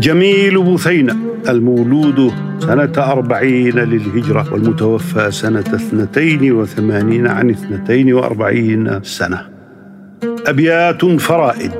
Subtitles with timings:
[0.00, 1.16] جميل بثينة
[1.48, 9.46] المولود سنة أربعين للهجرة والمتوفى سنة اثنتين وثمانين عن اثنتين وأربعين سنة.
[10.46, 11.72] أبيات فرائد.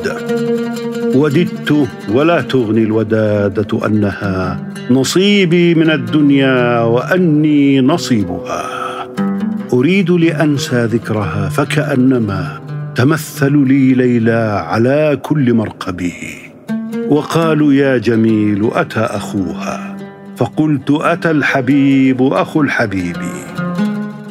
[1.14, 8.80] وددت ولا تغني الودادة أنها نصيبي من الدنيا وأني نصيبها.
[9.72, 12.59] أريد لأنسى ذكرها فكأنما
[13.00, 16.12] تمثل لي ليلى على كل مرقبه.
[17.08, 19.96] وقالوا يا جميل أتى أخوها.
[20.36, 23.16] فقلت أتى الحبيب أخو الحبيب.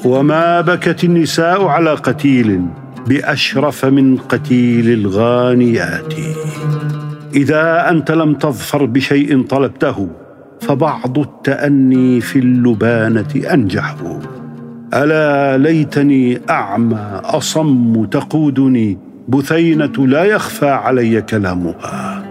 [0.05, 2.61] وما بكت النساء على قتيل
[3.07, 6.13] بأشرف من قتيل الغانيات.
[7.35, 10.09] إذا أنت لم تظفر بشيء طلبته
[10.61, 13.95] فبعض التأني في اللبانة انجح
[14.93, 22.23] ألا ليتني أعمى أصم تقودني بثينة لا يخفى علي كلامها.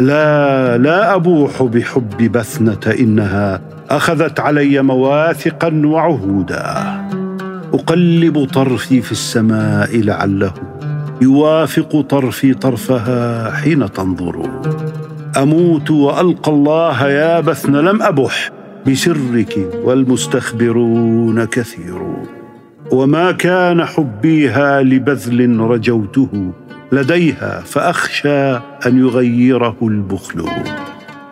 [0.00, 3.60] لا لا أبوح بحب بثنة إنها
[3.90, 6.64] أخذت علي مواثقا وعهودا.
[7.74, 10.52] أقلب طرفي في السماء لعله
[11.22, 14.50] يوافق طرفي طرفها حين تنظر.
[15.36, 18.50] أموت وألقى الله يا بثن لم ابح
[18.86, 22.02] بسرك والمستخبرون كثير.
[22.90, 26.52] وما كان حبيها لبذل رجوته
[26.92, 28.52] لديها فأخشى
[28.86, 30.44] أن يغيره البخل.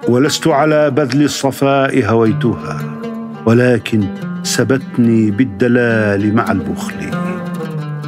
[0.08, 2.80] ولست على بذل الصفاء هويتها
[3.46, 4.04] ولكن
[4.42, 6.94] سبتني بالدلال مع البخل.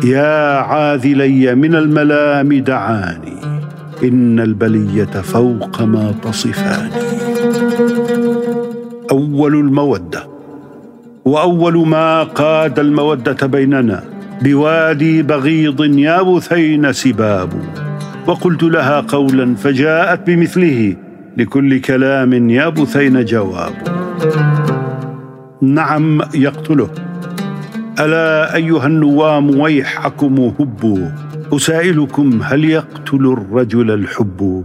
[0.04, 3.36] يا عاذلي من الملام دعاني
[4.04, 6.90] إن البلية فوق ما تصفان
[9.14, 10.26] أول المودة
[11.24, 14.04] وأول ما قاد المودة بيننا
[14.42, 17.52] بوادي بغيض يا بثين سباب.
[18.26, 20.96] وقلت لها قولا فجاءت بمثله
[21.36, 23.72] لكل كلام يا بثين جواب.
[25.62, 26.88] نعم يقتله.
[28.00, 31.08] ألا أيها النوام ويحكم هبوا
[31.52, 34.64] أسائلكم هل يقتل الرجل الحب؟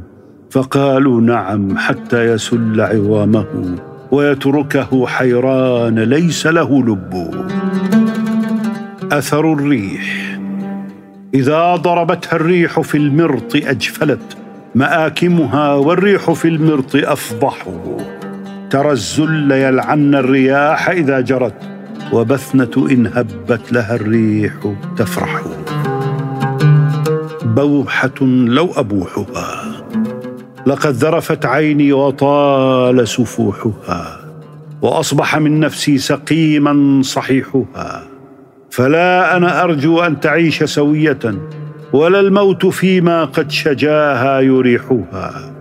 [0.50, 3.89] فقالوا نعم حتى يسل عظامه.
[4.12, 7.32] ويتركه حيران ليس له لب.
[9.12, 10.40] أثر الريح.
[11.34, 14.38] إذا ضربتها الريح في المرط أجفلت
[14.76, 17.66] مآكمها والريح في المرط أفضح.
[18.70, 21.62] ترى الزل يلعن الرياح إذا جرت
[22.14, 24.54] وبثنة إن هبت لها الريح
[24.98, 25.42] تفرح.
[27.44, 29.59] بوحة لو أبوحها.
[30.66, 34.20] لقد ذرفت عيني وطال سفوحها
[34.82, 38.04] وأصبح من نفسي سقيما صحيحها.
[38.72, 41.20] فلا أنا أرجو أن تعيش سوية
[41.94, 45.52] ولا الموت فيما قد شجاها يريحها.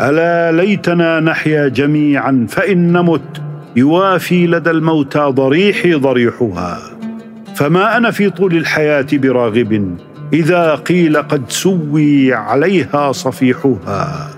[0.00, 3.42] ألا ليتنا نحيا جميعا فإن نمت
[3.76, 6.78] يوافي لدى الموتى ضريحي ضريحها.
[7.56, 9.96] فما أنا في طول الحياة براغب
[10.32, 14.30] إذا قيل قد سوي عليها صفيحها.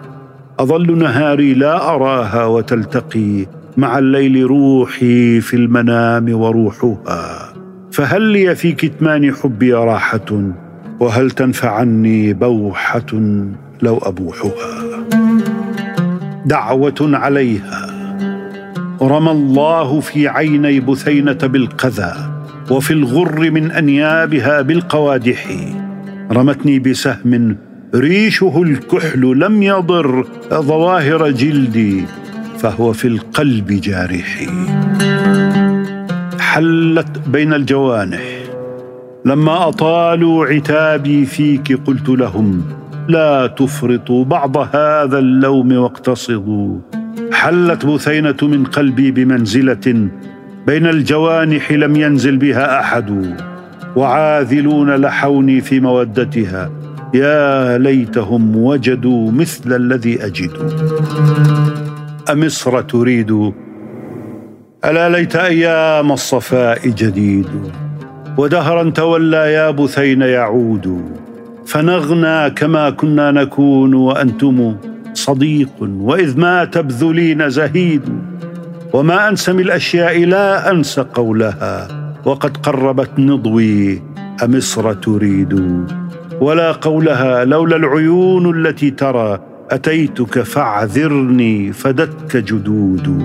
[0.60, 7.52] أظل نهاري لا أراها وتلتقي مع الليل روحي في المنام وروحها.
[7.92, 10.52] فهل لي في كتمان حبي راحة؟
[11.00, 13.12] وهل تنفعني بوحة
[13.82, 14.52] لو أبوحها؟
[16.46, 17.86] دعوة عليها.
[19.02, 22.12] رمى الله في عيني بثينة بالقذى
[22.70, 25.46] وفي الغر من أنيابها بالقوادح.
[26.32, 27.56] رمتني بسهم
[27.94, 32.04] ريشه الكحل لم يضر ظواهر جلدي
[32.58, 34.46] فهو في القلب جارح
[36.38, 38.22] حلت بين الجوانح
[39.24, 42.62] لما أطالوا عتابي فيك قلت لهم
[43.08, 46.78] لا تفرطوا بعض هذا اللوم واقتصدوا.
[47.32, 50.08] حلت بثينة من قلبي بمنزلة
[50.66, 53.36] بين الجوانح لم ينزل بها أحد
[53.96, 56.70] وعاذلون لحوني في مودتها.
[57.14, 60.50] يا ليتهم وجدوا مثل الذي اجد
[62.32, 63.52] أمصر تريد؟
[64.84, 67.48] ألا ليت أيام الصفاء جديد؟
[68.36, 71.04] ودهرا تولى يا بثين يعود.
[71.66, 74.76] فنغنى كما كنا نكون وأنتم
[75.14, 78.02] صديق وإذ ما تبذلين زهيد.
[78.92, 81.88] وما انسى من الأشياء لا انسى قولها.
[82.24, 84.02] وقد قربت نضوي
[84.44, 85.84] أمصر تريد؟
[86.40, 89.40] ولا قولها لولا العيون التي ترى
[89.70, 93.24] أتيتك فاعذرني فدتك جدود.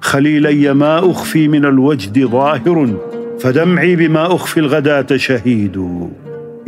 [0.00, 2.88] خليلي ما أخفي من الوجد ظاهر
[3.40, 6.08] فدمعي بما أخفي الغداة شهيد.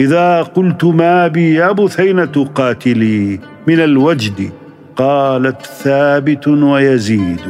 [0.00, 4.50] إذا قلت ما بي يا بثينه قاتلي من الوجد
[4.96, 7.40] قالت ثابت ويزيد.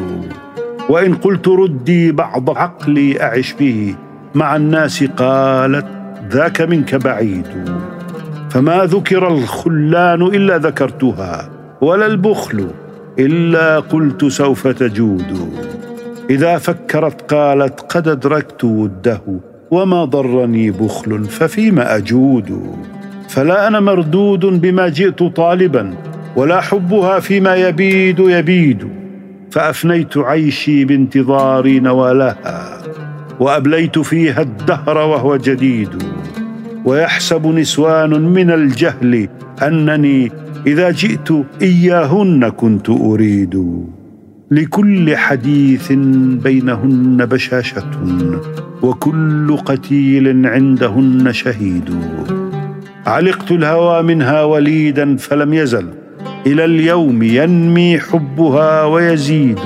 [0.89, 3.95] وإن قلت ردي بعض عقلي أعش به
[4.35, 5.87] مع الناس قالت
[6.31, 7.47] ذاك منك بعيد.
[8.53, 11.51] فما ذكر الخلان إلا ذكرتها
[11.81, 12.67] ولا البخل
[13.19, 15.53] إلا قلت سوف تجود.
[16.31, 19.23] إذا فكرت قالت قد أدركت وده
[19.71, 22.77] وما ضرني بخل ففيما أجود.
[23.29, 25.95] فلا أنا مردود بما جئت طالبا
[26.37, 28.89] ولا حبها فيما يبيد يبيد.
[29.51, 32.79] فأفنيت عيشي بانتظار نوالها
[33.41, 36.22] وأبليت فيها الدهر وهو جديد.
[36.85, 39.29] ويحسب نسوان من الجهل
[39.63, 40.33] أنني
[40.67, 41.29] إذا جئت
[41.63, 43.85] إياهن كنت أريد
[44.51, 45.93] لكل حديث
[46.43, 47.91] بينهن بشاشة
[48.83, 51.91] وكل قتيل عندهن شهيد.
[53.07, 55.87] علقت الهوى منها وليدا فلم يزل
[56.47, 59.59] إلى اليوم ينمي حبها ويزيد.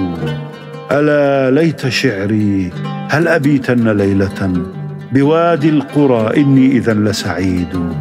[0.93, 2.71] ألا ليت شعري
[3.09, 4.76] هل أبيتن ليلة؟
[5.13, 7.93] بوادي القرى إني إذا لسعيد.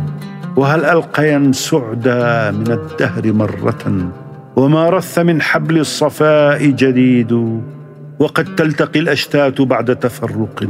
[0.55, 4.11] وهل القين سعدا من الدهر مرة؟
[4.55, 7.61] وما رث من حبل الصفاء جديد؟
[8.19, 10.69] وقد تلتقي الأشتات بعد تفرق.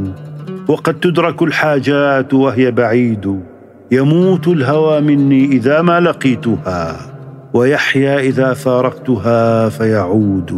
[0.68, 3.40] وقد تدرك الحاجات وهي بعيد.
[3.90, 6.96] يموت الهوى مني إذا ما لقيتها
[7.54, 10.52] ويحيا إذا فارقتها فيعود.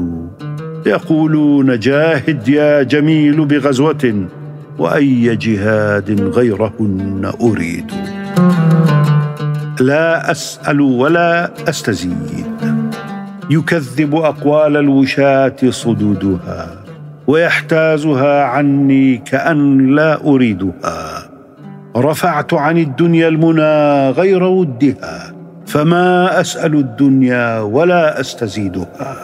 [0.87, 4.29] يقولون جاهد يا جميل بغزوة.
[4.79, 7.93] وأي جهاد غيرهن أريد.
[9.81, 12.47] لا أسأل ولا أستزيد.
[13.51, 16.67] يكذب أقوال الوشاة صدودها
[17.27, 21.29] ويحتازها عني كأن لا أريدها.
[21.97, 25.33] رفعت عن الدنيا المنى غير ودها
[25.67, 29.17] فما أسأل الدنيا ولا أستزيدها.